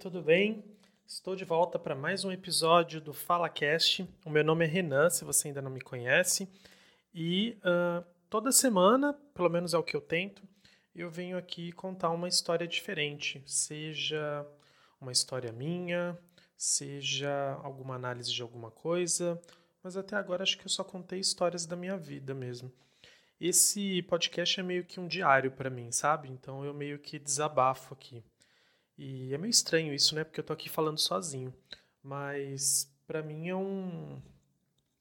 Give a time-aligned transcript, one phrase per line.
[0.00, 0.64] Tudo bem?
[1.04, 4.08] Estou de volta para mais um episódio do FalaCast.
[4.24, 6.48] O meu nome é Renan, se você ainda não me conhece.
[7.12, 10.46] E uh, toda semana, pelo menos é o que eu tento,
[10.94, 13.42] eu venho aqui contar uma história diferente.
[13.44, 14.46] Seja
[15.00, 16.16] uma história minha,
[16.56, 19.40] seja alguma análise de alguma coisa.
[19.82, 22.72] Mas até agora acho que eu só contei histórias da minha vida mesmo.
[23.40, 26.28] Esse podcast é meio que um diário para mim, sabe?
[26.28, 28.22] Então eu meio que desabafo aqui.
[28.98, 30.24] E é meio estranho isso, né?
[30.24, 31.54] Porque eu tô aqui falando sozinho.
[32.02, 34.20] Mas para mim é um,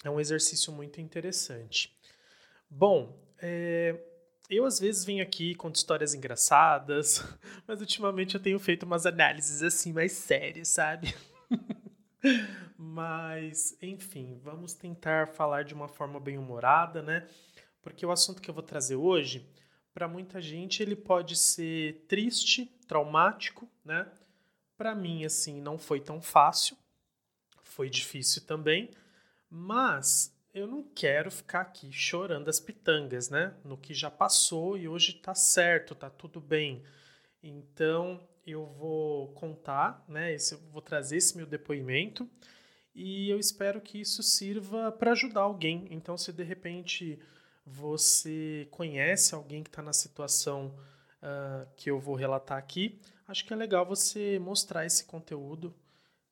[0.03, 1.97] é um exercício muito interessante.
[2.69, 3.99] Bom, é,
[4.49, 7.23] eu às vezes venho aqui com histórias engraçadas,
[7.67, 11.16] mas ultimamente eu tenho feito umas análises assim mais sérias, sabe?
[12.77, 17.27] mas, enfim, vamos tentar falar de uma forma bem humorada, né?
[17.81, 19.50] Porque o assunto que eu vou trazer hoje
[19.94, 24.07] para muita gente ele pode ser triste, traumático, né?
[24.77, 26.77] Para mim assim não foi tão fácil,
[27.63, 28.91] foi difícil também,
[29.49, 33.53] mas eu não quero ficar aqui chorando as pitangas, né?
[33.63, 36.83] No que já passou e hoje tá certo, tá tudo bem.
[37.44, 40.33] Então eu vou contar, né?
[40.33, 42.29] Esse, vou trazer esse meu depoimento
[42.99, 45.85] e eu espero que isso sirva para ajudar alguém.
[45.91, 47.19] Então, se de repente
[47.63, 50.73] você conhece alguém que está na situação
[51.21, 55.73] uh, que eu vou relatar aqui, acho que é legal você mostrar esse conteúdo,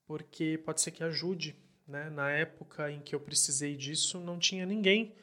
[0.06, 1.56] porque pode ser que ajude.
[1.88, 2.10] Né?
[2.10, 5.16] Na época em que eu precisei disso, não tinha ninguém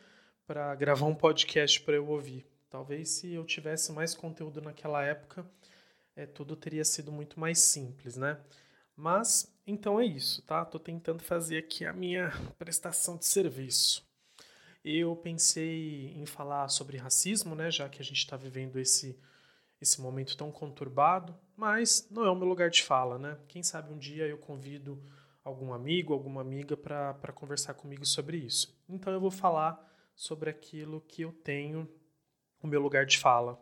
[0.46, 2.46] para gravar um podcast para eu ouvir.
[2.70, 5.44] Talvez se eu tivesse mais conteúdo naquela época,
[6.14, 8.38] é, tudo teria sido muito mais simples, né?
[8.96, 10.64] Mas então é isso, tá?
[10.64, 14.06] Tô tentando fazer aqui a minha prestação de serviço
[14.84, 19.16] eu pensei em falar sobre racismo, né, já que a gente está vivendo esse,
[19.82, 23.18] esse momento tão conturbado, mas não é o meu lugar de fala.
[23.18, 23.36] Né?
[23.48, 25.02] Quem sabe um dia eu convido
[25.44, 28.80] algum amigo, alguma amiga para conversar comigo sobre isso.
[28.88, 31.88] Então eu vou falar sobre aquilo que eu tenho
[32.62, 33.60] o meu lugar de fala.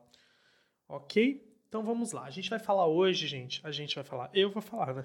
[0.87, 1.49] Ok?
[1.67, 2.25] Então vamos lá.
[2.25, 3.61] A gente vai falar hoje, gente.
[3.65, 4.29] A gente vai falar.
[4.35, 5.05] Eu vou falar, né?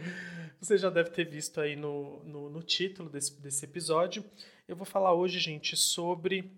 [0.58, 4.24] Você já deve ter visto aí no, no, no título desse, desse episódio.
[4.66, 6.50] Eu vou falar hoje, gente, sobre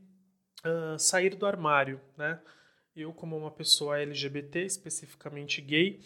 [0.65, 2.41] uh, sair do armário, né?
[3.01, 6.01] Eu, como uma pessoa LGBT, especificamente gay,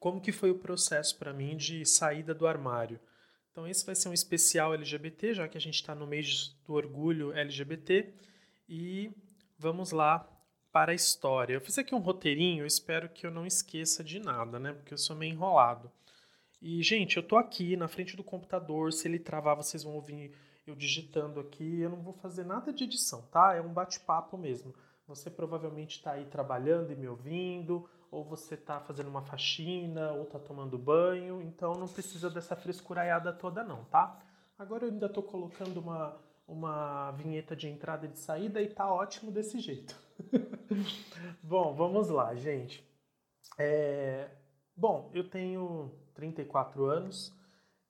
[0.00, 2.98] como que foi o processo para mim de saída do armário?
[3.52, 6.74] Então esse vai ser um especial LGBT, já que a gente está no mês do
[6.74, 8.12] orgulho LGBT.
[8.68, 9.12] E
[9.56, 10.28] vamos lá
[10.72, 11.54] para a história.
[11.54, 14.72] Eu fiz aqui um roteirinho, espero que eu não esqueça de nada, né?
[14.72, 15.88] Porque eu sou meio enrolado.
[16.60, 18.92] E, gente, eu tô aqui na frente do computador.
[18.92, 20.34] Se ele travar, vocês vão ouvir
[20.66, 21.80] eu digitando aqui.
[21.80, 23.54] Eu não vou fazer nada de edição, tá?
[23.54, 24.74] É um bate-papo mesmo.
[25.10, 30.22] Você provavelmente está aí trabalhando e me ouvindo, ou você está fazendo uma faxina, ou
[30.22, 31.42] está tomando banho.
[31.42, 34.20] Então não precisa dessa frescuraiada toda, não, tá?
[34.56, 36.16] Agora eu ainda estou colocando uma,
[36.46, 40.00] uma vinheta de entrada e de saída e tá ótimo desse jeito.
[41.42, 42.88] bom, vamos lá, gente.
[43.58, 44.30] É...
[44.76, 47.36] Bom, eu tenho 34 anos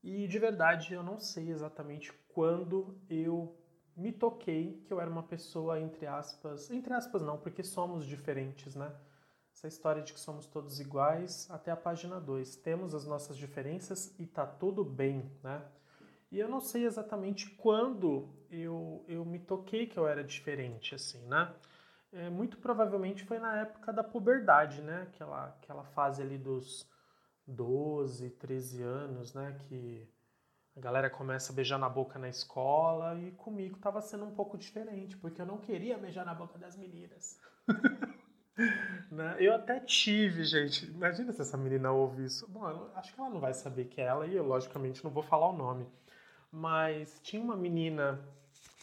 [0.02, 3.59] e de verdade eu não sei exatamente quando eu
[4.00, 8.75] me toquei que eu era uma pessoa, entre aspas, entre aspas não, porque somos diferentes,
[8.75, 8.93] né?
[9.53, 12.56] Essa história de que somos todos iguais, até a página 2.
[12.56, 15.62] Temos as nossas diferenças e tá tudo bem, né?
[16.31, 21.19] E eu não sei exatamente quando eu, eu me toquei que eu era diferente, assim,
[21.27, 21.53] né?
[22.12, 25.03] é, muito provavelmente foi na época da puberdade, né?
[25.03, 26.87] Aquela, aquela fase ali dos
[27.47, 29.56] 12, 13 anos, né?
[29.69, 30.09] Que
[30.76, 34.56] a galera começa a beijar na boca na escola e comigo tava sendo um pouco
[34.56, 37.38] diferente, porque eu não queria beijar na boca das meninas.
[39.10, 39.36] né?
[39.38, 40.86] Eu até tive, gente.
[40.86, 42.46] Imagina se essa menina ouve isso.
[42.49, 45.22] Bom, acho que ela não vai saber que é ela e eu, logicamente, não vou
[45.22, 45.87] falar o nome.
[46.52, 48.20] Mas tinha uma menina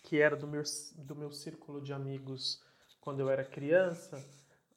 [0.03, 0.63] que era do meu,
[0.95, 2.63] do meu círculo de amigos
[3.01, 4.23] quando eu era criança,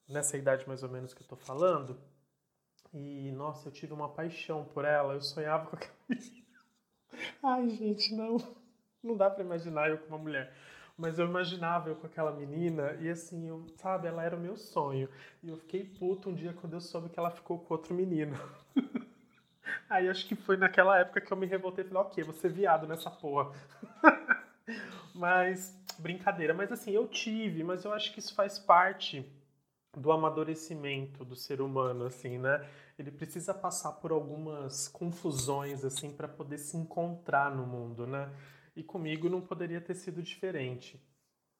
[0.08, 1.98] nessa idade mais ou menos que eu tô falando.
[2.92, 5.94] E, nossa, eu tive uma paixão por ela, eu sonhava com aquela
[7.42, 8.36] Ai, gente, não.
[9.02, 10.52] Não dá para imaginar eu com uma mulher.
[10.96, 14.56] Mas eu imaginava eu com aquela menina e assim, eu, sabe, ela era o meu
[14.56, 15.08] sonho.
[15.42, 18.38] E eu fiquei puto um dia quando eu soube que ela ficou com outro menino.
[19.88, 22.86] Aí acho que foi naquela época que eu me revoltei e falei, ok, você viado
[22.86, 23.52] nessa porra.
[25.14, 26.52] mas brincadeira.
[26.52, 29.24] Mas assim, eu tive, mas eu acho que isso faz parte
[29.96, 32.68] do amadurecimento do ser humano, assim, né?
[32.98, 38.30] Ele precisa passar por algumas confusões, assim, para poder se encontrar no mundo, né?
[38.76, 41.00] E comigo não poderia ter sido diferente.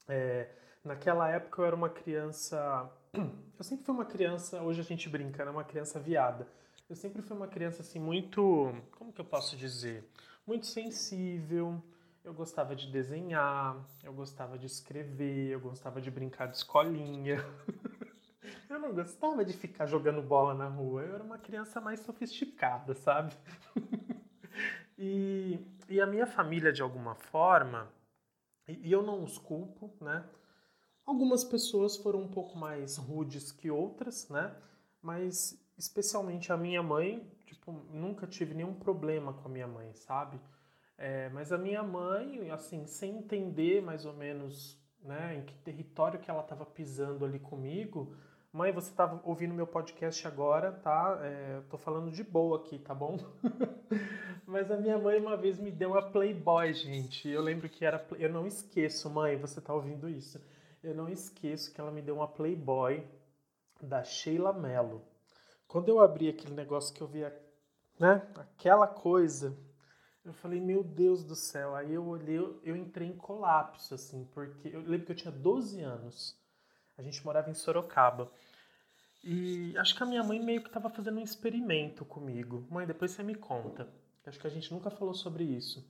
[0.09, 0.49] É,
[0.85, 2.91] naquela época eu era uma criança
[3.59, 5.50] eu sempre fui uma criança, hoje a gente brinca, né?
[5.50, 6.47] Uma criança viada.
[6.88, 10.09] Eu sempre fui uma criança assim muito, como que eu posso dizer?
[10.47, 11.82] Muito sensível.
[12.23, 17.44] Eu gostava de desenhar, eu gostava de escrever, eu gostava de brincar de escolinha.
[18.70, 21.02] eu não gostava de ficar jogando bola na rua.
[21.02, 23.34] Eu era uma criança mais sofisticada, sabe?
[24.96, 25.58] e,
[25.88, 27.90] e a minha família, de alguma forma,
[28.69, 30.25] e, e eu não os culpo, né?
[31.05, 34.55] Algumas pessoas foram um pouco mais rudes que outras, né?
[35.02, 40.40] Mas especialmente a minha mãe, tipo, nunca tive nenhum problema com a minha mãe, sabe?
[40.96, 46.20] É, mas a minha mãe, assim, sem entender mais ou menos, né, em que território
[46.20, 48.14] que ela estava pisando ali comigo,
[48.52, 51.19] mãe, você estava ouvindo meu podcast agora, tá?
[51.23, 53.19] É, tô falando de boa aqui, tá bom?
[54.47, 57.29] mas a minha mãe uma vez me deu uma Playboy, gente.
[57.29, 60.41] Eu lembro que era, eu não esqueço, mãe, você tá ouvindo isso?
[60.82, 63.06] eu não esqueço que ela me deu uma Playboy
[63.81, 65.03] da Sheila Mello.
[65.67, 67.35] Quando eu abri aquele negócio que eu via,
[67.99, 69.56] né, aquela coisa,
[70.25, 71.75] eu falei, meu Deus do céu.
[71.75, 75.81] Aí eu olhei, eu entrei em colapso, assim, porque eu lembro que eu tinha 12
[75.81, 76.40] anos.
[77.00, 78.31] A gente morava em Sorocaba.
[79.25, 82.67] E acho que a minha mãe meio que estava fazendo um experimento comigo.
[82.70, 83.88] Mãe, depois você me conta.
[84.26, 85.85] Acho que a gente nunca falou sobre isso.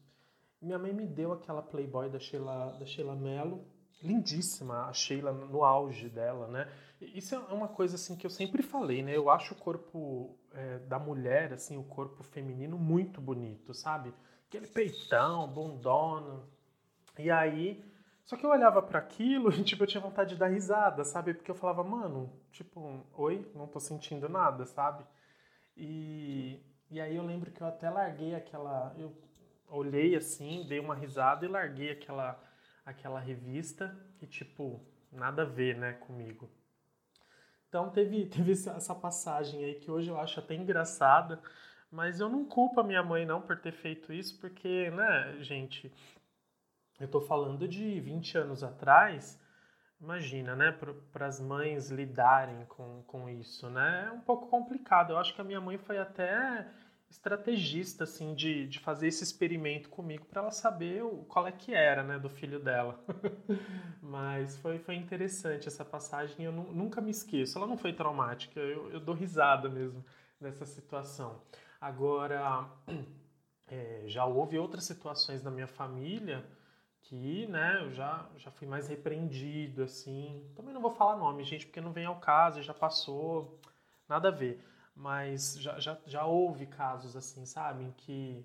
[0.62, 3.66] Minha mãe me deu aquela Playboy da Sheila, da Sheila Mello
[4.02, 6.68] lindíssima, a Sheila no auge dela, né?
[7.00, 9.16] Isso é uma coisa assim que eu sempre falei, né?
[9.16, 14.14] Eu acho o corpo é, da mulher, assim, o corpo feminino muito bonito, sabe?
[14.48, 16.40] Aquele peitão, bundona.
[17.18, 17.84] E aí,
[18.30, 21.34] só que eu olhava para aquilo e tipo eu tinha vontade de dar risada, sabe?
[21.34, 25.04] Porque eu falava, mano, tipo, oi, não tô sentindo nada, sabe?
[25.76, 29.12] E e aí eu lembro que eu até larguei aquela, eu
[29.68, 32.40] olhei assim, dei uma risada e larguei aquela
[32.86, 34.80] aquela revista que, tipo,
[35.10, 36.48] nada a ver, né, comigo.
[37.68, 41.42] Então teve, teve essa passagem aí que hoje eu acho até engraçada,
[41.90, 45.92] mas eu não culpo a minha mãe não por ter feito isso, porque, né, gente,
[47.00, 49.40] eu tô falando de 20 anos atrás,
[50.00, 50.70] imagina, né,
[51.12, 55.12] para as mães lidarem com, com isso, né, é um pouco complicado.
[55.12, 56.68] Eu acho que a minha mãe foi até
[57.08, 61.74] estrategista, assim, de, de fazer esse experimento comigo para ela saber o, qual é que
[61.74, 63.02] era, né, do filho dela.
[64.00, 67.58] Mas foi, foi interessante essa passagem, eu nunca me esqueço.
[67.58, 70.04] Ela não foi traumática, eu, eu dou risada mesmo
[70.40, 71.42] dessa situação.
[71.80, 72.70] Agora,
[73.66, 76.44] é, já houve outras situações na minha família
[77.02, 80.44] que, né, eu já, já fui mais repreendido, assim.
[80.54, 83.58] Também não vou falar nome, gente, porque não vem ao caso, já passou,
[84.08, 84.64] nada a ver
[85.00, 88.44] mas já, já, já houve casos assim, sabe, em que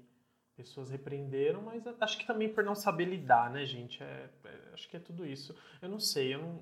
[0.55, 4.01] pessoas repreenderam, mas acho que também por não saber lidar, né, gente?
[4.01, 5.53] É, é, acho que é tudo isso.
[5.81, 6.61] Eu não sei, eu não.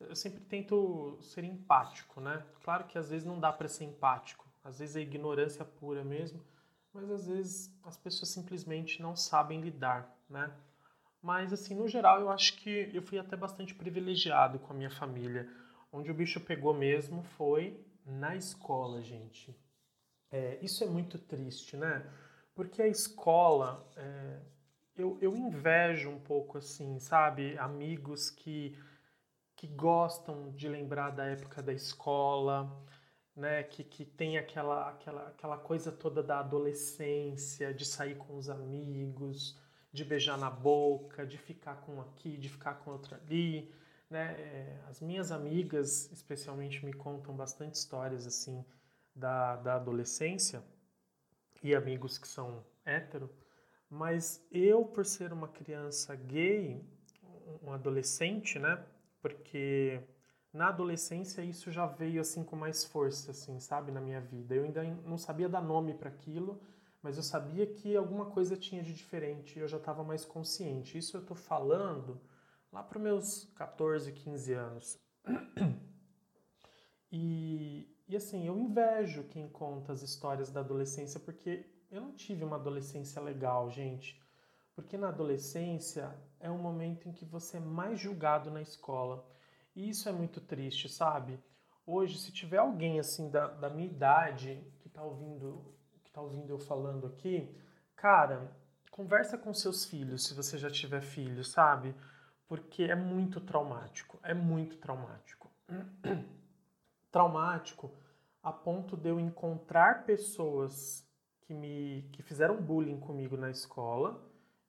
[0.00, 2.42] Eu sempre tento ser empático, né?
[2.64, 6.42] Claro que às vezes não dá para ser empático, às vezes é ignorância pura mesmo,
[6.90, 10.50] mas às vezes as pessoas simplesmente não sabem lidar, né?
[11.22, 14.90] Mas assim, no geral, eu acho que eu fui até bastante privilegiado com a minha
[14.90, 15.48] família.
[15.92, 19.54] Onde o bicho pegou mesmo foi na escola, gente.
[20.30, 22.08] É, isso é muito triste, né?
[22.54, 24.40] Porque a escola, é,
[24.96, 27.58] eu, eu invejo um pouco assim, sabe?
[27.58, 28.78] Amigos que,
[29.56, 32.70] que gostam de lembrar da época da escola,
[33.34, 33.62] né?
[33.64, 39.58] Que, que tem aquela, aquela, aquela coisa toda da adolescência, de sair com os amigos,
[39.92, 43.72] de beijar na boca, de ficar com aqui, de ficar com outro ali
[44.10, 48.64] né, é, as minhas amigas, especialmente, me contam bastante histórias assim
[49.14, 50.62] da, da adolescência
[51.62, 53.30] e amigos que são hétero,
[53.88, 56.84] mas eu, por ser uma criança gay,
[57.62, 58.84] um adolescente, né,
[59.20, 60.00] porque
[60.52, 64.54] na adolescência isso já veio assim com mais força, assim, sabe, na minha vida.
[64.54, 66.60] Eu ainda não sabia dar nome para aquilo,
[67.02, 70.98] mas eu sabia que alguma coisa tinha de diferente e eu já estava mais consciente.
[70.98, 72.20] Isso eu estou falando
[72.72, 74.98] lá para meus 14, 15 anos.
[77.12, 82.44] E, e assim, eu invejo quem conta as histórias da adolescência, porque eu não tive
[82.44, 84.16] uma adolescência legal, gente.
[84.76, 89.28] Porque na adolescência é um momento em que você é mais julgado na escola.
[89.74, 91.42] E isso é muito triste, sabe?
[91.84, 95.74] Hoje, se tiver alguém assim da, da minha idade que tá ouvindo
[96.10, 97.48] que tá ouvindo eu falando aqui,
[97.94, 98.50] cara,
[98.90, 101.94] conversa com seus filhos, se você já tiver filho, sabe?
[102.50, 105.48] porque é muito traumático, é muito traumático.
[107.08, 107.92] traumático
[108.42, 111.08] a ponto de eu encontrar pessoas
[111.42, 114.20] que me que fizeram bullying comigo na escola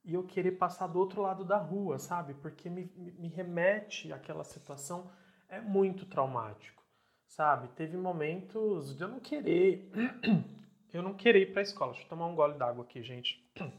[0.04, 2.34] e eu querer passar do outro lado da rua, sabe?
[2.34, 2.84] Porque me,
[3.18, 5.10] me remete àquela situação.
[5.48, 6.84] é muito traumático,
[7.26, 7.66] sabe?
[7.70, 9.90] Teve momentos de eu não querer,
[10.92, 11.92] eu não querer ir para a escola.
[11.92, 13.42] Deixa eu tomar um gole d'água aqui, gente.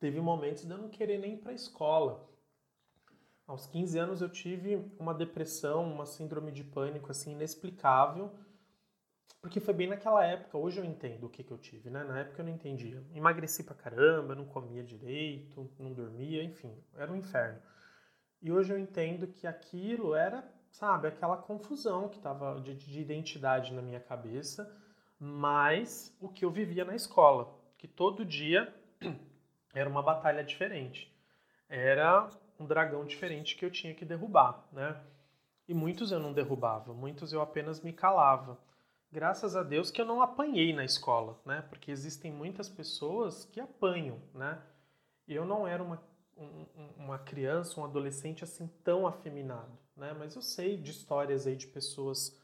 [0.00, 2.26] Teve momentos de eu não querer nem ir para a escola.
[3.46, 8.32] Aos 15 anos eu tive uma depressão, uma síndrome de pânico assim inexplicável,
[9.42, 10.56] porque foi bem naquela época.
[10.56, 12.04] Hoje eu entendo o que, que eu tive, né?
[12.04, 13.04] Na época eu não entendia.
[13.14, 17.60] Emagreci pra caramba, não comia direito, não dormia, enfim, era um inferno.
[18.40, 23.72] E hoje eu entendo que aquilo era, sabe, aquela confusão que tava de, de identidade
[23.72, 24.74] na minha cabeça,
[25.18, 28.72] mas o que eu vivia na escola, que todo dia
[29.74, 31.14] era uma batalha diferente.
[31.68, 35.00] Era um dragão diferente que eu tinha que derrubar, né?
[35.68, 38.58] E muitos eu não derrubava, muitos eu apenas me calava.
[39.12, 41.62] Graças a Deus que eu não apanhei na escola, né?
[41.68, 44.60] Porque existem muitas pessoas que apanham, né?
[45.28, 46.02] Eu não era uma,
[46.36, 50.16] um, uma criança, um adolescente assim tão afeminado, né?
[50.18, 52.36] Mas eu sei de histórias aí de pessoas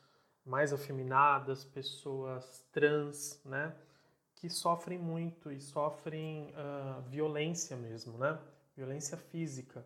[0.44, 3.74] mais afeminadas, pessoas trans, né?
[4.36, 8.38] Que sofrem muito e sofrem uh, violência mesmo, né?
[8.76, 9.84] Violência física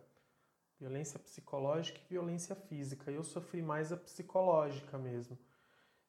[0.81, 3.11] violência psicológica e violência física.
[3.11, 5.37] Eu sofri mais a psicológica mesmo.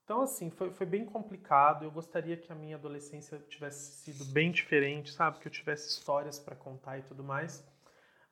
[0.02, 1.85] Então, assim, foi, foi bem complicado.
[1.85, 5.38] Eu gostaria que a minha adolescência tivesse sido bem diferente, sabe?
[5.38, 7.62] Que eu tivesse histórias para contar e tudo mais.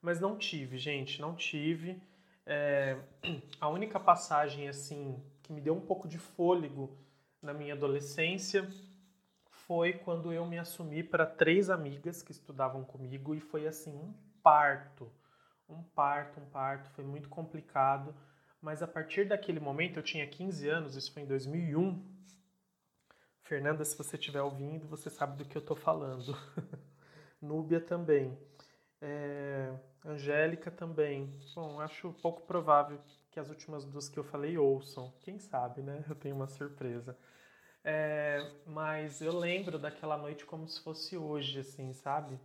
[0.01, 2.03] Mas não tive, gente, não tive.
[2.47, 2.97] É,
[3.61, 6.97] a única passagem, assim, que me deu um pouco de fôlego
[7.43, 8.69] na minha adolescência
[9.51, 14.13] foi quando eu me assumi para três amigas que estudavam comigo e foi, assim, um
[14.43, 15.11] parto
[15.71, 18.15] um parto, um parto, foi muito complicado,
[18.61, 22.05] mas a partir daquele momento, eu tinha 15 anos, isso foi em 2001.
[23.45, 26.37] Fernanda, se você estiver ouvindo, você sabe do que eu estou falando.
[27.41, 28.39] Núbia também.
[29.01, 29.73] É,
[30.05, 31.33] Angélica também.
[31.55, 35.13] Bom, acho pouco provável que as últimas duas que eu falei ouçam.
[35.21, 36.05] Quem sabe, né?
[36.09, 37.17] Eu tenho uma surpresa.
[37.83, 42.39] É, mas eu lembro daquela noite como se fosse hoje, assim, sabe?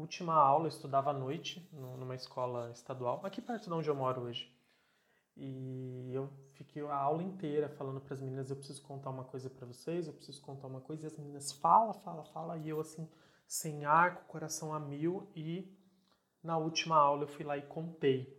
[0.00, 4.22] última aula, eu estudava à noite numa escola estadual, aqui perto de onde eu moro
[4.22, 4.52] hoje.
[5.36, 9.48] E eu fiquei a aula inteira falando para as meninas: eu preciso contar uma coisa
[9.48, 11.04] para vocês, eu preciso contar uma coisa.
[11.04, 12.56] E as meninas fala, fala, fala.
[12.56, 13.08] E eu, assim,
[13.46, 15.30] sem ar, com o coração a mil.
[15.36, 15.72] E
[16.42, 18.36] na última aula eu fui lá e contei.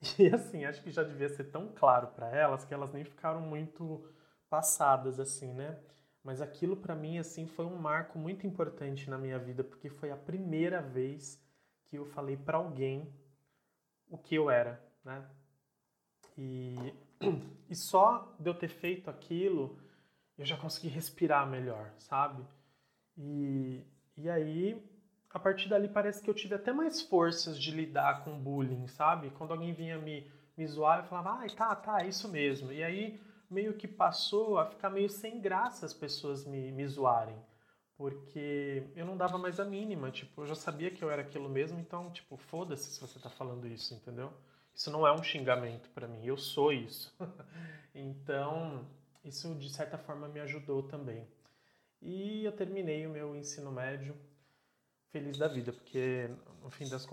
[0.18, 3.40] E assim, acho que já devia ser tão claro para elas que elas nem ficaram
[3.40, 4.04] muito
[4.50, 5.78] passadas, assim, né?
[6.24, 10.10] Mas aquilo para mim assim foi um marco muito importante na minha vida, porque foi
[10.10, 11.40] a primeira vez
[11.84, 13.12] que eu falei para alguém
[14.08, 15.24] o que eu era, né?
[16.36, 16.94] E,
[17.70, 19.78] e só de eu ter feito aquilo,
[20.36, 22.44] eu já consegui respirar melhor, sabe?
[23.16, 23.84] E,
[24.16, 24.82] e aí,
[25.32, 29.30] a partir dali, parece que eu tive até mais forças de lidar com bullying, sabe?
[29.30, 32.70] Quando alguém vinha me, me zoar, eu falava, ah, tá, tá, é isso mesmo.
[32.70, 33.20] E aí,
[33.50, 37.36] meio que passou a ficar meio sem graça as pessoas me, me zoarem.
[37.96, 41.48] Porque eu não dava mais a mínima, tipo, eu já sabia que eu era aquilo
[41.48, 44.32] mesmo, então, tipo, foda-se se você tá falando isso, entendeu?
[44.74, 47.14] Isso não é um xingamento para mim, eu sou isso.
[47.94, 48.86] então,
[49.24, 51.26] isso de certa forma me ajudou também.
[52.00, 54.16] E eu terminei o meu ensino médio
[55.12, 56.28] feliz da vida, porque
[56.62, 57.06] no fim das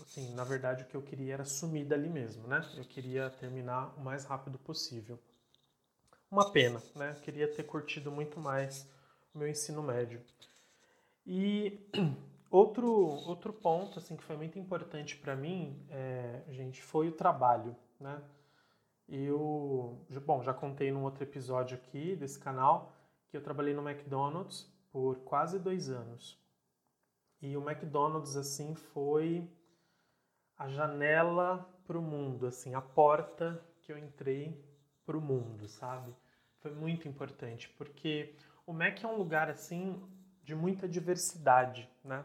[0.00, 2.68] assim, na verdade o que eu queria era sumir dali mesmo, né?
[2.76, 5.16] Eu queria terminar o mais rápido possível.
[6.28, 7.16] Uma pena, né?
[7.22, 8.90] Queria ter curtido muito mais
[9.32, 10.20] o meu ensino médio.
[11.24, 11.78] E
[12.50, 17.76] outro, outro ponto assim que foi muito importante para mim, é, gente, foi o trabalho,
[18.00, 18.20] né?
[19.08, 22.92] Eu, bom, já contei num outro episódio aqui desse canal
[23.28, 26.44] que eu trabalhei no McDonald's por quase dois anos.
[27.46, 29.48] E o McDonald's, assim, foi
[30.58, 34.60] a janela para o mundo, assim, a porta que eu entrei
[35.04, 36.12] para o mundo, sabe?
[36.58, 38.34] Foi muito importante, porque
[38.66, 40.02] o Mac é um lugar assim
[40.42, 42.24] de muita diversidade, né?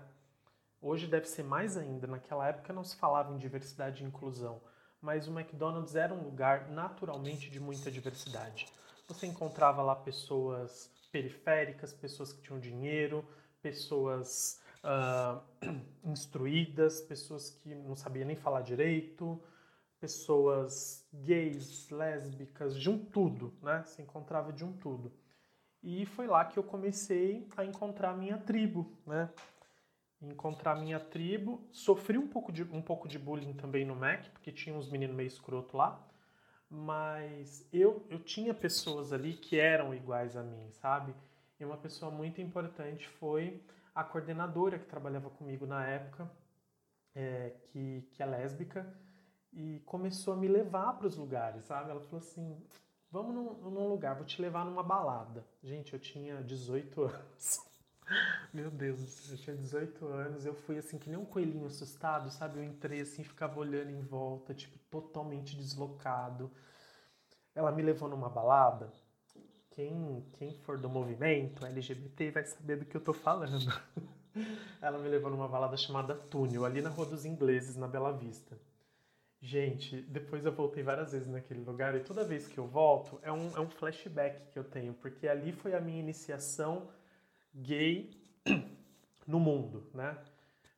[0.81, 4.59] Hoje deve ser mais ainda, naquela época não se falava em diversidade e inclusão,
[4.99, 8.65] mas o McDonald's era um lugar naturalmente de muita diversidade.
[9.07, 13.23] Você encontrava lá pessoas periféricas, pessoas que tinham dinheiro,
[13.61, 15.41] pessoas uh,
[16.03, 19.41] instruídas, pessoas que não sabiam nem falar direito,
[19.99, 23.83] pessoas gays, lésbicas, de um tudo, né?
[23.83, 25.11] Se encontrava de um tudo.
[25.83, 29.29] E foi lá que eu comecei a encontrar minha tribo, né?
[30.21, 31.67] Encontrar minha tribo.
[31.71, 35.15] Sofri um pouco de, um pouco de bullying também no MEC, porque tinha uns meninos
[35.15, 35.99] meio escroto lá.
[36.69, 41.13] Mas eu, eu tinha pessoas ali que eram iguais a mim, sabe?
[41.59, 43.61] E uma pessoa muito importante foi
[43.93, 46.29] a coordenadora que trabalhava comigo na época,
[47.13, 48.85] é, que, que é lésbica,
[49.51, 51.91] e começou a me levar para os lugares, sabe?
[51.91, 52.57] Ela falou assim:
[53.09, 55.45] vamos num, num, lugar, vou te levar numa balada.
[55.61, 57.71] Gente, eu tinha 18 anos.
[58.53, 62.59] Meu Deus, eu tinha 18 anos, eu fui assim que nem um coelhinho assustado, sabe?
[62.59, 66.51] Eu entrei assim, ficava olhando em volta, tipo, totalmente deslocado.
[67.53, 68.91] Ela me levou numa balada.
[69.71, 73.71] Quem, quem for do movimento LGBT vai saber do que eu tô falando.
[74.81, 78.57] Ela me levou numa balada chamada Túnel, ali na Rua dos Ingleses, na Bela Vista.
[79.41, 83.31] Gente, depois eu voltei várias vezes naquele lugar e toda vez que eu volto é
[83.31, 86.87] um, é um flashback que eu tenho, porque ali foi a minha iniciação
[87.53, 88.11] gay
[89.25, 90.15] no mundo, né?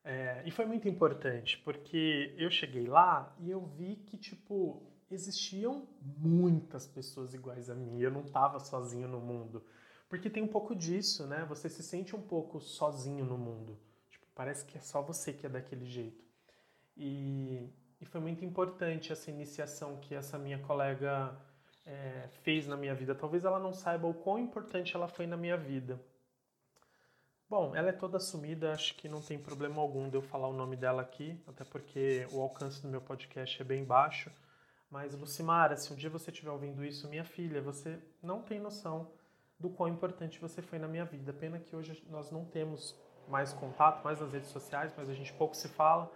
[0.02, 5.86] É, e foi muito importante, porque eu cheguei lá e eu vi que, tipo, existiam
[6.00, 8.00] muitas pessoas iguais a mim.
[8.00, 9.64] Eu não estava sozinho no mundo.
[10.08, 11.44] Porque tem um pouco disso, né?
[11.48, 13.78] Você se sente um pouco sozinho no mundo.
[14.10, 16.24] Tipo, parece que é só você que é daquele jeito.
[16.96, 17.68] E,
[18.00, 21.36] e foi muito importante essa iniciação que essa minha colega
[21.84, 23.14] é, fez na minha vida.
[23.14, 26.00] Talvez ela não saiba o quão importante ela foi na minha vida.
[27.48, 30.52] Bom, ela é toda assumida, acho que não tem problema algum de eu falar o
[30.52, 34.30] nome dela aqui, até porque o alcance do meu podcast é bem baixo.
[34.94, 39.10] Mas, Lucimara, se um dia você estiver ouvindo isso, minha filha, você não tem noção
[39.58, 41.32] do quão importante você foi na minha vida.
[41.32, 42.94] Pena que hoje nós não temos
[43.26, 46.12] mais contato, mais nas redes sociais, mas a gente pouco se fala.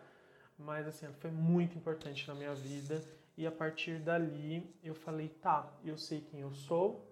[0.56, 3.02] Mas, assim, ela foi muito importante na minha vida.
[3.36, 7.04] E a partir dali eu falei: tá, eu sei quem eu sou,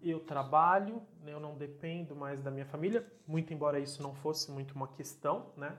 [0.00, 4.48] eu trabalho, né, eu não dependo mais da minha família, muito embora isso não fosse
[4.48, 5.76] muito uma questão, né?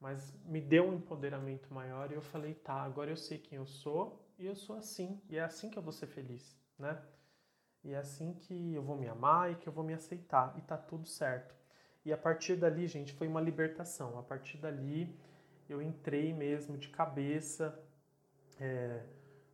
[0.00, 3.66] Mas me deu um empoderamento maior e eu falei, tá, agora eu sei quem eu
[3.66, 7.00] sou e eu sou assim, e é assim que eu vou ser feliz, né?
[7.84, 10.60] E é assim que eu vou me amar e que eu vou me aceitar, e
[10.62, 11.54] tá tudo certo.
[12.04, 14.18] E a partir dali, gente, foi uma libertação.
[14.18, 15.14] A partir dali,
[15.68, 17.76] eu entrei mesmo de cabeça
[18.60, 19.02] é,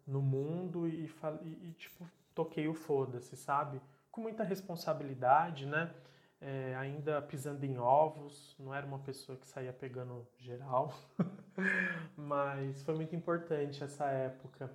[0.06, 1.06] no mundo e,
[1.42, 3.80] e, e, tipo, toquei o foda-se, sabe?
[4.12, 5.90] com muita responsabilidade, né?
[6.44, 10.92] É, ainda pisando em ovos, não era uma pessoa que saía pegando geral,
[12.16, 14.68] mas foi muito importante essa época.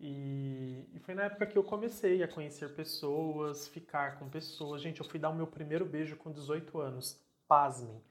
[0.00, 4.82] E, e, foi na época que eu comecei a conhecer pessoas, ficar com pessoas.
[4.82, 7.22] Gente, eu fui dar o meu primeiro beijo com 18 anos.
[7.46, 8.02] Pasmem.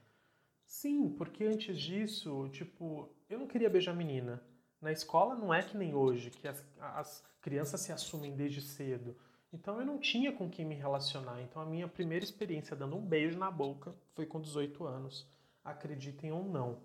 [0.65, 4.41] Sim, porque antes disso, tipo, eu não queria beijar menina.
[4.79, 9.17] Na escola não é que nem hoje, que as, as crianças se assumem desde cedo.
[9.53, 11.41] Então eu não tinha com quem me relacionar.
[11.41, 15.27] Então a minha primeira experiência dando um beijo na boca foi com 18 anos.
[15.63, 16.79] Acreditem ou não.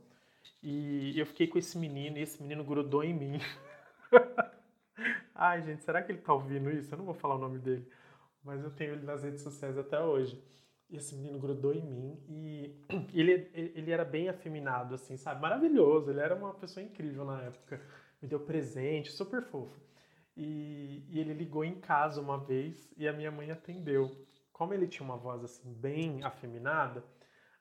[0.63, 3.39] E eu fiquei com esse menino e esse menino grudou em mim.
[5.35, 6.93] Ai, gente, será que ele tá ouvindo isso?
[6.93, 7.87] Eu não vou falar o nome dele,
[8.43, 10.43] mas eu tenho ele nas redes sociais até hoje.
[10.91, 12.75] Esse menino grudou em mim e
[13.13, 15.41] ele, ele era bem afeminado, assim, sabe?
[15.43, 17.81] Maravilhoso, ele era uma pessoa incrível na época.
[18.23, 19.79] Me deu presente, super fofo.
[20.37, 24.11] E, e, ele ligou em casa uma vez e a minha mãe atendeu.
[24.53, 27.03] Como ele tinha uma voz assim bem afeminada,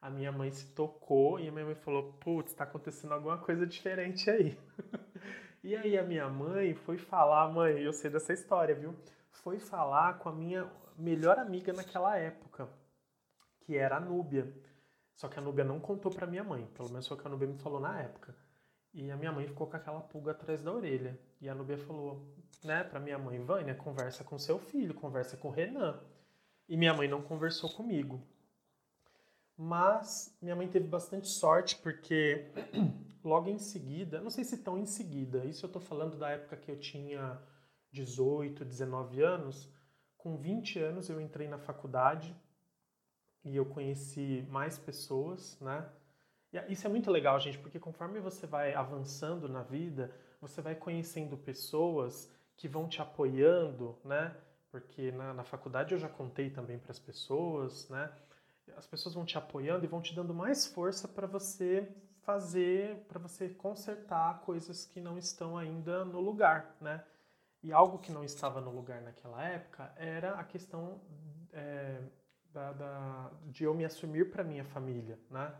[0.01, 3.65] a minha mãe se tocou e a minha mãe falou: Putz, tá acontecendo alguma coisa
[3.65, 4.57] diferente aí.
[5.63, 8.95] e aí a minha mãe foi falar, mãe, eu sei dessa história, viu?
[9.31, 12.69] Foi falar com a minha melhor amiga naquela época,
[13.61, 14.53] que era a Núbia.
[15.15, 17.29] Só que a Núbia não contou para minha mãe, pelo menos foi o que a
[17.29, 18.35] Núbia me falou na época.
[18.93, 21.19] E a minha mãe ficou com aquela pulga atrás da orelha.
[21.41, 25.49] E a Nubia falou, né, pra minha mãe, Vânia, conversa com seu filho, conversa com
[25.49, 25.99] o Renan.
[26.67, 28.21] E minha mãe não conversou comigo.
[29.57, 32.51] Mas minha mãe teve bastante sorte porque
[33.23, 36.57] logo em seguida, não sei se tão em seguida, isso eu tô falando da época
[36.57, 37.39] que eu tinha
[37.91, 39.71] 18, 19 anos.
[40.17, 42.35] Com 20 anos eu entrei na faculdade
[43.43, 45.87] e eu conheci mais pessoas, né?
[46.69, 51.37] Isso é muito legal, gente, porque conforme você vai avançando na vida, você vai conhecendo
[51.37, 54.35] pessoas que vão te apoiando, né?
[54.71, 58.11] Porque na, na faculdade eu já contei também para as pessoas, né?
[58.75, 61.87] As pessoas vão te apoiando e vão te dando mais força para você
[62.23, 67.03] fazer, para você consertar coisas que não estão ainda no lugar, né?
[67.61, 70.99] E algo que não estava no lugar naquela época era a questão
[71.53, 72.01] é,
[72.51, 75.53] da, da, de eu me assumir para minha família, né?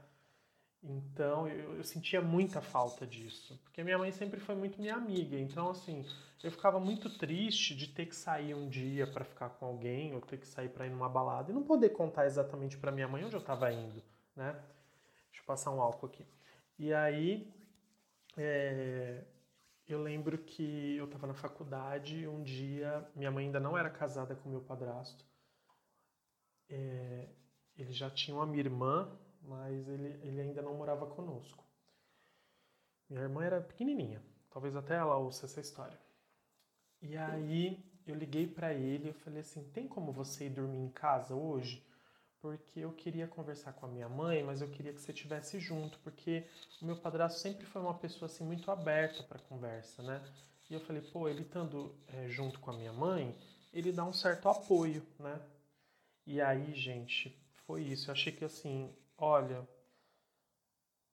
[0.87, 5.37] Então eu, eu, sentia muita falta disso, porque minha mãe sempre foi muito minha amiga.
[5.37, 6.05] Então assim,
[6.43, 10.21] eu ficava muito triste de ter que sair um dia para ficar com alguém ou
[10.21, 13.25] ter que sair para ir numa balada e não poder contar exatamente para minha mãe
[13.25, 14.01] onde eu estava indo,
[14.35, 14.51] né?
[15.31, 16.23] Deixa eu passar um álcool aqui.
[16.77, 17.51] E aí
[18.37, 19.23] é,
[19.87, 24.35] eu lembro que eu estava na faculdade um dia minha mãe ainda não era casada
[24.35, 25.25] com meu padrasto.
[26.69, 27.27] É,
[27.75, 29.11] ele já tinha uma minha irmã
[29.47, 31.63] mas ele, ele ainda não morava conosco.
[33.09, 35.99] Minha irmã era pequenininha, talvez até ela ouça essa história.
[37.01, 40.89] E aí eu liguei para ele, eu falei assim: "Tem como você ir dormir em
[40.89, 41.85] casa hoje?"
[42.41, 45.97] Porque eu queria conversar com a minha mãe, mas eu queria que você estivesse junto,
[45.99, 46.43] porque
[46.81, 50.21] o meu padrasto sempre foi uma pessoa assim muito aberta para conversa, né?
[50.69, 53.35] E eu falei: "Pô, ele estando é, junto com a minha mãe,
[53.73, 55.39] ele dá um certo apoio, né?"
[56.25, 58.09] E aí, gente, foi isso.
[58.09, 59.67] Eu achei que assim, olha,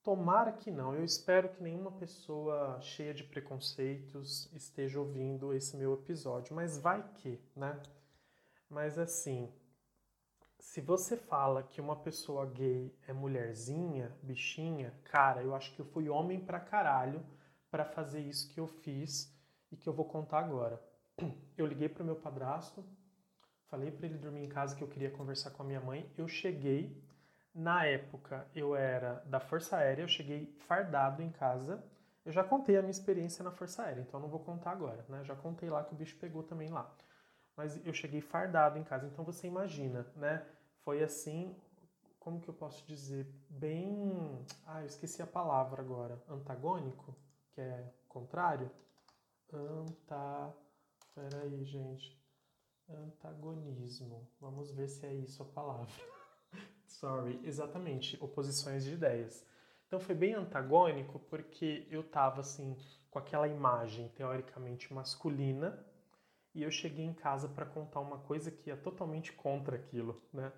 [0.03, 0.95] Tomara que não.
[0.97, 7.09] Eu espero que nenhuma pessoa cheia de preconceitos esteja ouvindo esse meu episódio, mas vai
[7.15, 7.81] que, né?
[8.69, 9.49] Mas assim,
[10.59, 15.87] se você fala que uma pessoa gay é mulherzinha, bichinha, cara, eu acho que eu
[15.87, 17.25] fui homem pra caralho
[17.71, 19.33] para fazer isso que eu fiz
[19.71, 20.83] e que eu vou contar agora.
[21.57, 22.85] Eu liguei pro meu padrasto,
[23.69, 26.11] falei para ele dormir em casa que eu queria conversar com a minha mãe.
[26.17, 27.01] Eu cheguei,
[27.55, 31.83] na época, eu era da Força Aérea, eu cheguei fardado em casa.
[32.25, 35.25] Eu já contei a minha experiência na Força Aérea, então não vou contar agora, né?
[35.25, 36.91] Já contei lá que o bicho pegou também lá.
[37.57, 40.47] Mas eu cheguei fardado em casa, então você imagina, né?
[40.85, 41.55] Foi assim,
[42.19, 43.27] como que eu posso dizer?
[43.51, 44.47] Bem.
[44.67, 46.23] Ah, eu esqueci a palavra agora.
[46.29, 47.15] Antagônico,
[47.53, 48.71] que é contrário.
[49.53, 50.55] Anta.
[51.15, 52.17] Peraí, gente.
[52.89, 54.27] Antagonismo.
[54.41, 56.12] Vamos ver se é isso a palavra.
[56.93, 59.45] Sorry, exatamente, oposições de ideias.
[59.87, 62.77] Então foi bem antagônico porque eu tava assim
[63.11, 65.85] com aquela imagem teoricamente masculina
[66.55, 70.53] e eu cheguei em casa para contar uma coisa que é totalmente contra aquilo, né?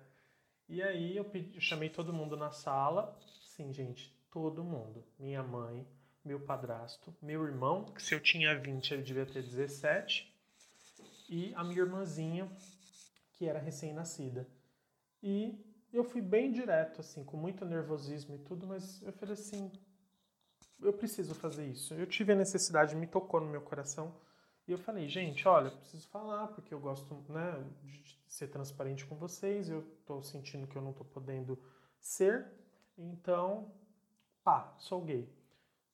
[0.67, 5.43] E aí eu, pedi, eu chamei todo mundo na sala, sim, gente, todo mundo, minha
[5.43, 5.87] mãe,
[6.23, 10.33] meu padrasto, meu irmão, que se eu tinha 20 ele devia ter 17,
[11.29, 12.51] e a minha irmãzinha,
[13.33, 14.47] que era recém-nascida.
[15.21, 19.71] E eu fui bem direto, assim, com muito nervosismo e tudo, mas eu falei assim:
[20.81, 21.93] eu preciso fazer isso.
[21.93, 24.13] Eu tive a necessidade, me tocou no meu coração.
[24.67, 29.15] E eu falei, gente, olha, preciso falar, porque eu gosto né, de ser transparente com
[29.15, 31.57] vocês, eu tô sentindo que eu não tô podendo
[31.99, 32.47] ser,
[32.97, 33.71] então,
[34.43, 35.29] pá, sou gay.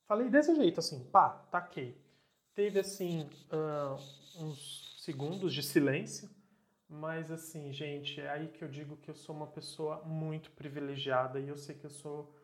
[0.06, 2.00] Falei desse jeito, assim, pá, taquei.
[2.54, 6.30] Teve, assim, uh, uns segundos de silêncio,
[6.92, 11.40] mas assim, gente, é aí que eu digo que eu sou uma pessoa muito privilegiada
[11.40, 12.36] e eu sei que eu sou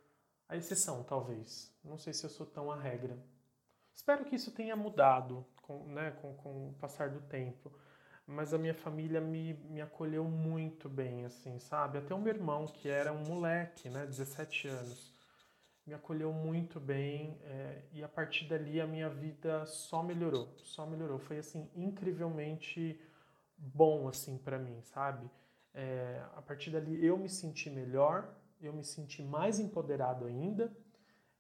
[0.48, 1.70] a exceção, talvez.
[1.84, 3.18] Não sei se eu sou tão a regra.
[3.94, 7.70] Espero que isso tenha mudado com, né, com, com o passar do tempo.
[8.26, 11.98] Mas a minha família me, me acolheu muito bem, assim, sabe?
[11.98, 15.14] Até o meu irmão, que era um moleque, né, 17 anos,
[15.87, 20.87] me acolheu muito bem é, e a partir dali a minha vida só melhorou, só
[20.87, 21.18] melhorou.
[21.18, 22.98] Foi, assim, incrivelmente
[23.59, 25.29] bom assim para mim, sabe?
[25.75, 30.73] É, a partir dali eu me senti melhor, eu me senti mais empoderado ainda.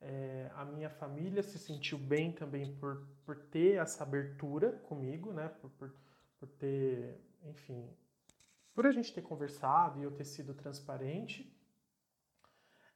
[0.00, 5.48] É, a minha família se sentiu bem também por, por ter essa abertura comigo, né?
[5.60, 5.94] Por, por,
[6.38, 7.88] por ter, enfim,
[8.72, 11.52] por a gente ter conversado e eu ter sido transparente.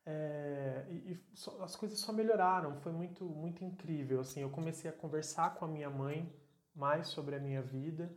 [0.04, 4.20] É, e, e só, as coisas só melhoraram, foi muito, muito incrível.
[4.20, 6.32] Assim, eu comecei a conversar com a minha mãe
[6.74, 8.12] mais sobre a minha vida.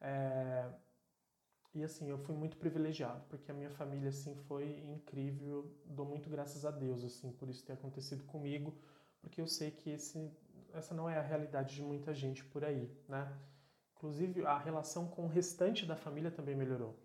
[0.00, 0.68] É,
[1.74, 6.30] e assim, eu fui muito privilegiado, porque a minha família assim foi incrível, dou muito
[6.30, 8.74] graças a Deus assim por isso ter acontecido comigo,
[9.20, 10.30] porque eu sei que esse
[10.72, 13.30] essa não é a realidade de muita gente por aí, né?
[13.96, 16.98] Inclusive a relação com o restante da família também melhorou.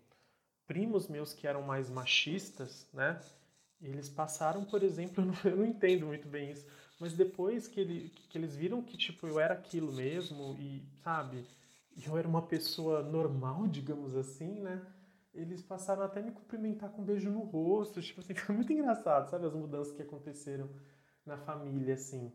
[0.66, 3.20] Primos meus que eram mais machistas, né?
[3.80, 6.66] Eles passaram, por exemplo, eu não, eu não entendo muito bem isso,
[7.00, 11.44] mas depois que, ele, que eles viram que tipo eu era aquilo mesmo e sabe,
[12.04, 14.84] eu era uma pessoa normal, digamos assim, né?
[15.34, 19.30] Eles passaram até me cumprimentar com um beijo no rosto, tipo assim, foi muito engraçado,
[19.30, 19.46] sabe?
[19.46, 20.68] As mudanças que aconteceram
[21.24, 22.32] na família, assim.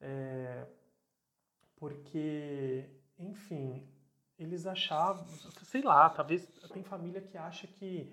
[0.00, 0.66] É...
[1.76, 3.88] Porque, enfim,
[4.38, 5.26] eles achavam,
[5.62, 8.12] sei lá, talvez tem família que acha que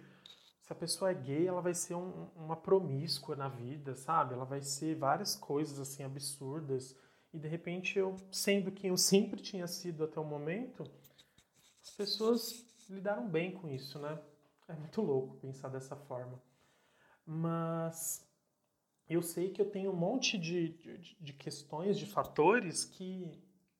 [0.65, 4.33] se a pessoa é gay, ela vai ser um, uma promíscua na vida, sabe?
[4.33, 6.95] Ela vai ser várias coisas assim absurdas.
[7.35, 10.89] E de repente eu, sendo quem eu sempre tinha sido até o momento,
[11.83, 14.17] as pessoas lidaram bem com isso, né?
[14.69, 16.41] É muito louco pensar dessa forma.
[17.25, 18.25] Mas
[19.09, 23.29] eu sei que eu tenho um monte de, de, de questões, de fatores que,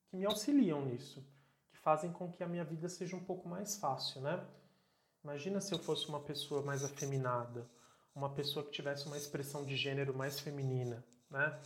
[0.07, 1.25] que me auxiliam nisso,
[1.71, 4.45] que fazem com que a minha vida seja um pouco mais fácil, né?
[5.23, 7.67] Imagina se eu fosse uma pessoa mais afeminada,
[8.13, 11.57] uma pessoa que tivesse uma expressão de gênero mais feminina, né?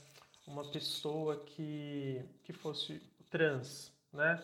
[0.50, 4.44] Uma pessoa que, que fosse trans, né?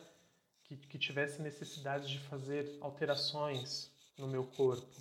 [0.63, 4.95] Que, que tivesse necessidade de fazer alterações no meu corpo,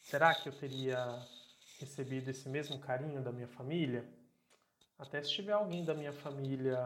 [0.00, 0.98] será que eu teria
[1.78, 4.04] recebido esse mesmo carinho da minha família?
[4.98, 6.78] até se tiver alguém da minha família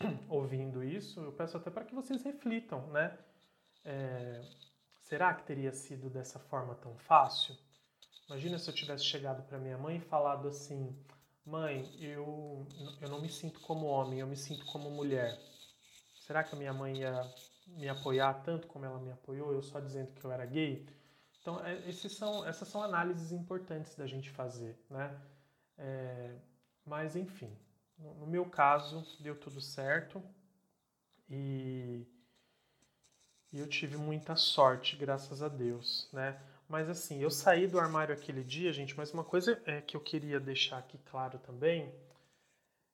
[0.28, 3.16] ouvindo isso, eu peço até para que vocês reflitam, né?
[3.84, 4.44] É,
[5.04, 7.56] será que teria sido dessa forma tão fácil?
[8.28, 10.94] Imagina se eu tivesse chegado para minha mãe e falado assim:
[11.44, 12.66] Mãe, eu,
[13.00, 15.38] eu não me sinto como homem, eu me sinto como mulher.
[16.26, 17.34] Será que a minha mãe ia
[17.66, 20.86] me apoiar tanto como ela me apoiou, eu só dizendo que eu era gay?
[21.40, 25.18] Então, é, esses são, essas são análises importantes da gente fazer, né?
[25.78, 26.36] É,
[26.84, 27.56] mas, enfim,
[27.98, 30.22] no, no meu caso, deu tudo certo
[31.28, 32.06] e,
[33.52, 36.40] e eu tive muita sorte, graças a Deus, né?
[36.70, 40.00] Mas assim, eu saí do armário aquele dia, gente, mas uma coisa é que eu
[40.00, 41.92] queria deixar aqui claro também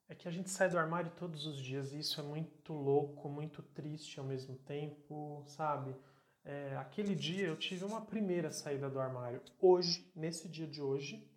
[0.09, 3.29] é que a gente sai do armário todos os dias e isso é muito louco,
[3.29, 5.95] muito triste ao mesmo tempo, sabe?
[6.43, 9.43] É, aquele dia eu tive uma primeira saída do armário.
[9.61, 11.29] Hoje, nesse dia de hoje,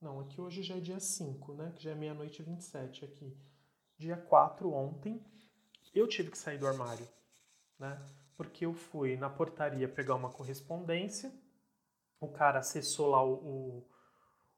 [0.00, 1.72] não, aqui hoje já é dia 5, né?
[1.74, 3.36] Que já é meia-noite e 27 aqui.
[3.98, 5.20] Dia 4, ontem,
[5.92, 7.08] eu tive que sair do armário,
[7.80, 8.00] né?
[8.36, 11.32] Porque eu fui na portaria pegar uma correspondência
[12.20, 13.84] o cara acessou lá o,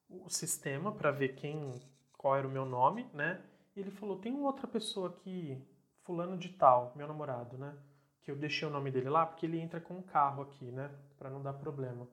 [0.09, 1.81] o, o sistema para ver quem,
[2.19, 3.41] qual era o meu nome, né?
[3.75, 5.65] E ele falou: tem outra pessoa aqui,
[6.03, 7.75] fulano de tal, meu namorado, né?
[8.21, 10.91] Que eu deixei o nome dele lá porque ele entra com um carro aqui, né?
[11.17, 12.07] Para não dar problema.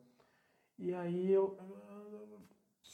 [0.78, 2.40] E aí eu, eu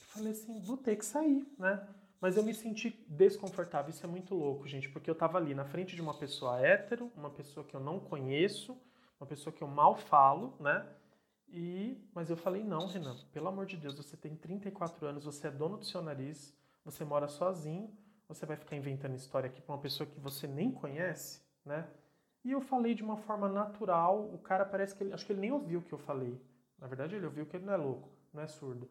[0.07, 1.87] falei assim: vou ter que sair, né?
[2.21, 3.89] Mas eu me senti desconfortável.
[3.91, 7.11] Isso é muito louco, gente, porque eu tava ali na frente de uma pessoa hétero,
[7.15, 8.75] uma pessoa que eu não conheço,
[9.19, 10.87] uma pessoa que eu mal falo, né?
[11.47, 15.47] E, mas eu falei, não, Renan, pelo amor de Deus, você tem 34 anos, você
[15.47, 17.89] é dono do seu nariz, você mora sozinho,
[18.27, 21.87] você vai ficar inventando história aqui para uma pessoa que você nem conhece, né?
[22.43, 25.41] E eu falei de uma forma natural, o cara parece que ele, acho que ele
[25.41, 26.39] nem ouviu o que eu falei.
[26.77, 28.89] Na verdade, ele ouviu que ele não é louco, não é surdo.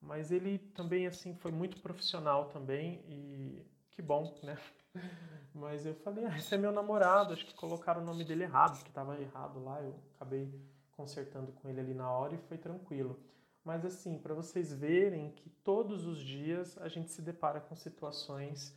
[0.00, 4.56] Mas ele também, assim, foi muito profissional também e que bom, né?
[5.54, 8.82] Mas eu falei, ah, esse é meu namorado, acho que colocaram o nome dele errado,
[8.82, 10.52] que estava errado lá, eu acabei
[10.96, 13.18] consertando com ele ali na hora e foi tranquilo.
[13.64, 18.76] Mas assim, para vocês verem que todos os dias a gente se depara com situações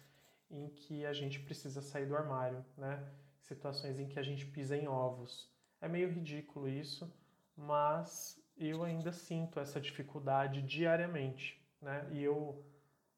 [0.50, 3.06] em que a gente precisa sair do armário, né?
[3.42, 5.50] Situações em que a gente pisa em ovos.
[5.82, 7.12] É meio ridículo isso,
[7.56, 12.08] mas eu ainda sinto essa dificuldade diariamente, né?
[12.12, 12.66] E eu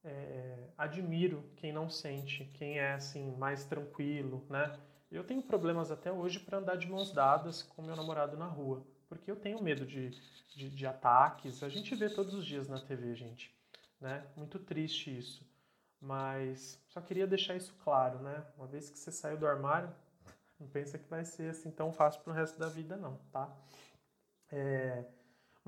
[0.03, 4.77] é, admiro quem não sente, quem é assim mais tranquilo, né?
[5.11, 8.85] Eu tenho problemas até hoje para andar de mãos dadas com meu namorado na rua,
[9.07, 10.11] porque eu tenho medo de,
[10.55, 11.63] de, de, ataques.
[11.63, 13.51] A gente vê todos os dias na TV, gente.
[13.99, 14.25] Né?
[14.35, 15.43] Muito triste isso.
[15.99, 18.45] Mas só queria deixar isso claro, né?
[18.55, 19.93] Uma vez que você saiu do armário,
[20.59, 23.53] não pensa que vai ser assim tão fácil para o resto da vida, não, tá?
[24.51, 25.05] É,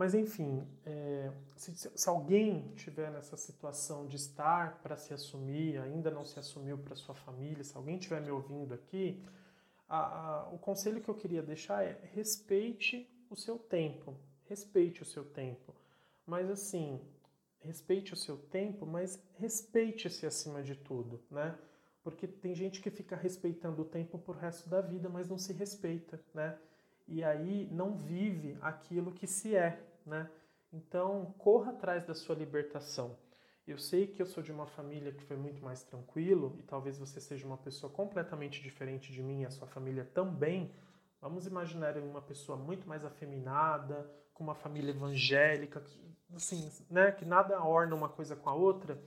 [0.02, 6.10] mas enfim, é, se, se, alguém tiver nessa situação de estar para se assumir, ainda
[6.10, 9.24] não se assumiu para sua família, se alguém estiver me ouvindo aqui,
[9.88, 14.16] a, a, o conselho que eu queria deixar é respeite o seu tempo,
[14.50, 15.72] respeite o seu tempo.
[16.26, 17.00] Mas assim,
[17.60, 21.56] respeite o seu tempo, mas respeite-se acima de tudo, né?
[22.02, 25.54] Porque tem gente que fica respeitando o tempo por resto da vida, mas não se
[25.54, 26.58] respeita, né?
[27.08, 30.30] E aí não vive aquilo que se é, né?
[30.72, 33.18] Então, corra atrás da sua libertação.
[33.68, 36.98] Eu sei que eu sou de uma família que foi muito mais tranquilo e talvez
[36.98, 40.74] você seja uma pessoa completamente diferente de mim e a sua família também.
[41.20, 45.84] Vamos imaginar uma pessoa muito mais afeminada, com uma família evangélica,
[46.34, 49.00] assim, né, que nada orna uma coisa com a outra.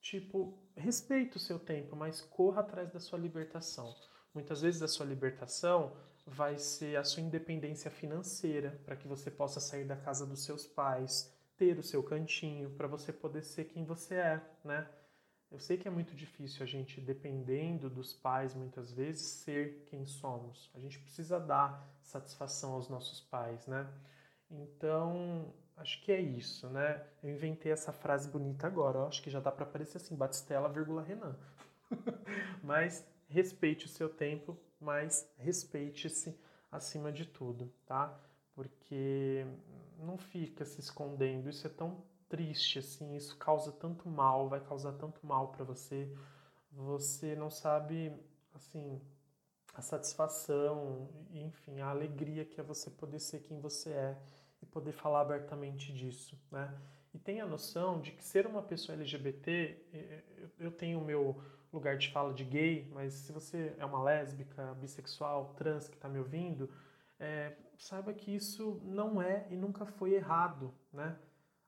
[0.00, 3.94] Tipo, respeite o seu tempo, mas corra atrás da sua libertação.
[4.34, 5.96] Muitas vezes a sua libertação
[6.28, 10.66] vai ser a sua independência financeira, para que você possa sair da casa dos seus
[10.66, 14.88] pais, ter o seu cantinho, para você poder ser quem você é, né?
[15.50, 20.04] Eu sei que é muito difícil a gente, dependendo dos pais, muitas vezes, ser quem
[20.04, 20.70] somos.
[20.74, 23.88] A gente precisa dar satisfação aos nossos pais, né?
[24.50, 27.02] Então, acho que é isso, né?
[27.22, 30.68] Eu inventei essa frase bonita agora, ó, acho que já dá para aparecer assim, Batistela,
[30.68, 31.34] vírgula Renan.
[32.62, 36.36] Mas respeite o seu tempo, mas respeite-se
[36.70, 38.18] acima de tudo, tá?
[38.54, 39.46] Porque
[39.98, 44.92] não fica se escondendo, isso é tão triste assim, isso causa tanto mal, vai causar
[44.92, 46.12] tanto mal para você.
[46.72, 48.12] Você não sabe
[48.54, 49.00] assim
[49.74, 54.18] a satisfação, enfim, a alegria que é você poder ser quem você é
[54.60, 56.76] e poder falar abertamente disso, né?
[57.14, 59.76] E tenha a noção de que ser uma pessoa LGBT,
[60.58, 61.40] eu tenho o meu
[61.72, 66.08] lugar de fala de gay, mas se você é uma lésbica, bissexual, trans que está
[66.08, 66.70] me ouvindo,
[67.18, 71.16] é, saiba que isso não é e nunca foi errado, né?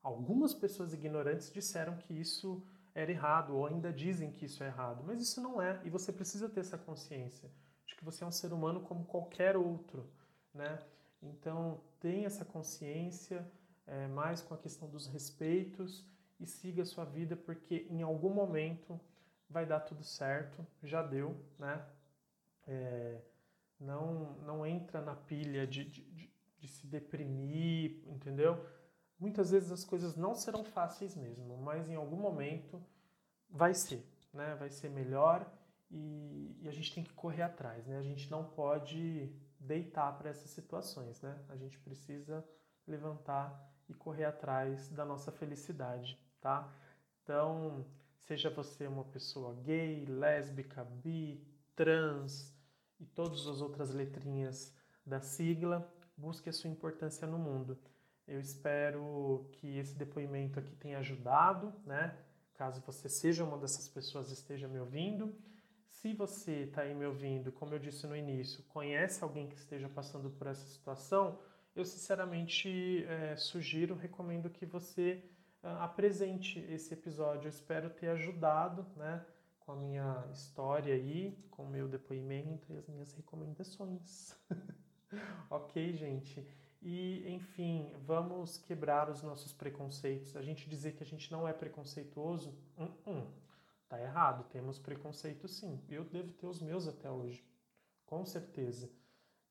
[0.02, 2.62] Algumas pessoas ignorantes disseram que isso
[2.94, 6.12] era errado, ou ainda dizem que isso é errado, mas isso não é, e você
[6.12, 7.50] precisa ter essa consciência
[7.86, 10.08] de que você é um ser humano como qualquer outro,
[10.54, 10.78] né?
[11.22, 13.46] Então, tenha essa consciência,
[13.86, 16.04] é, mais com a questão dos respeitos
[16.38, 18.98] e siga a sua vida, porque em algum momento
[19.50, 21.84] vai dar tudo certo, já deu, né?
[22.66, 23.20] É,
[23.78, 28.64] não, não entra na pilha de, de, de, de se deprimir, entendeu?
[29.18, 32.82] Muitas vezes as coisas não serão fáceis mesmo, mas em algum momento
[33.50, 34.54] vai ser, né?
[34.54, 35.50] Vai ser melhor
[35.90, 37.98] e, e a gente tem que correr atrás, né?
[37.98, 41.36] A gente não pode deitar para essas situações, né?
[41.48, 42.44] A gente precisa
[42.86, 46.72] levantar e correr atrás da nossa felicidade, tá?
[47.22, 47.84] Então,
[48.26, 52.54] seja você uma pessoa gay, lésbica, bi, trans
[52.98, 57.78] e todas as outras letrinhas da sigla, busque a sua importância no mundo.
[58.26, 62.16] Eu espero que esse depoimento aqui tenha ajudado, né?
[62.54, 65.34] Caso você seja uma dessas pessoas esteja me ouvindo.
[65.88, 69.88] Se você está aí me ouvindo, como eu disse no início, conhece alguém que esteja
[69.88, 71.38] passando por essa situação,
[71.74, 75.24] eu sinceramente é, sugiro, recomendo que você
[75.62, 77.46] apresente esse episódio.
[77.46, 79.24] Eu espero ter ajudado, né?
[79.60, 84.34] Com a minha história aí, com o meu depoimento e as minhas recomendações.
[85.50, 86.46] ok, gente?
[86.82, 90.34] E, enfim, vamos quebrar os nossos preconceitos.
[90.36, 93.26] A gente dizer que a gente não é preconceituoso, hum, hum,
[93.88, 94.48] tá errado.
[94.50, 95.82] Temos preconceito sim.
[95.88, 97.44] Eu devo ter os meus até hoje,
[98.06, 98.90] com certeza.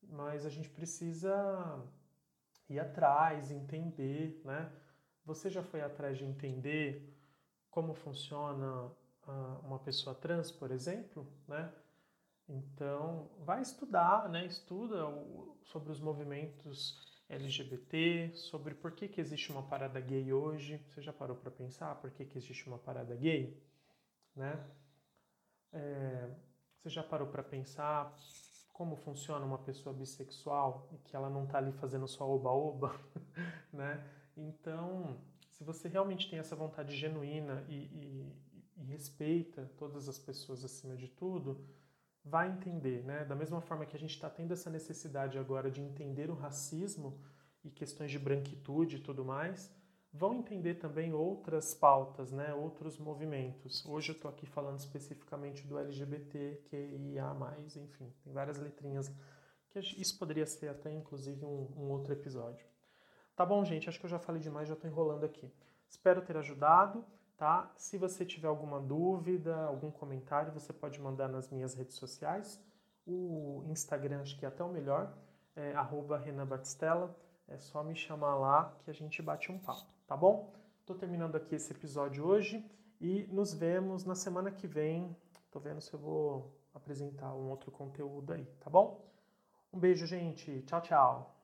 [0.02, 1.86] Mas a gente precisa
[2.68, 4.72] ir atrás, entender, né?
[5.30, 7.16] Você já foi atrás de entender
[7.70, 8.86] como funciona
[9.28, 11.72] uh, uma pessoa trans, por exemplo, né?
[12.48, 14.48] Então, vai estudar, né?
[14.48, 15.06] Estuda
[15.66, 16.98] sobre os movimentos
[17.30, 20.84] LGBT, sobre por que, que existe uma parada gay hoje.
[20.90, 23.56] Você já parou para pensar por que, que existe uma parada gay?
[24.36, 24.68] Né?
[25.72, 26.28] É,
[26.82, 28.18] você já parou para pensar
[28.74, 33.00] como funciona uma pessoa bissexual e que ela não está ali fazendo só oba-oba?
[33.72, 34.04] né?
[34.40, 35.18] Então,
[35.50, 38.36] se você realmente tem essa vontade genuína e, e,
[38.78, 41.66] e respeita todas as pessoas acima de tudo,
[42.24, 43.26] vai entender, né?
[43.26, 47.20] Da mesma forma que a gente está tendo essa necessidade agora de entender o racismo
[47.64, 49.70] e questões de branquitude e tudo mais,
[50.12, 52.54] vão entender também outras pautas, né?
[52.54, 53.86] Outros movimentos.
[53.86, 57.36] Hoje eu estou aqui falando especificamente do LGBT, QIA+,
[57.76, 59.12] enfim, tem várias letrinhas
[59.70, 62.66] que isso poderia ser até inclusive um, um outro episódio.
[63.40, 63.88] Tá bom, gente?
[63.88, 65.50] Acho que eu já falei demais, já estou enrolando aqui.
[65.88, 67.06] Espero ter ajudado
[67.40, 67.72] tá?
[67.78, 72.62] Se você tiver alguma dúvida, algum comentário, você pode mandar nas minhas redes sociais.
[73.08, 75.18] O Instagram, acho que é até o melhor,
[75.56, 75.74] é
[76.24, 77.16] @renabatistella.
[77.48, 80.54] É só me chamar lá que a gente bate um papo, tá bom?
[80.86, 82.64] Tô terminando aqui esse episódio hoje
[83.00, 85.16] e nos vemos na semana que vem.
[85.50, 89.10] Tô vendo se eu vou apresentar um outro conteúdo aí, tá bom?
[89.74, 90.62] Um beijo, gente.
[90.64, 91.39] Tchau, tchau.